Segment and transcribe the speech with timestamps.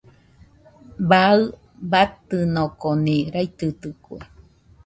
[1.09, 1.39] Baɨ
[1.91, 4.17] batɨnokoni raitɨitɨkue.